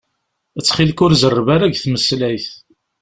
[0.59, 2.47] Ttxil-k, ur zerreb ara deg tmeslayt.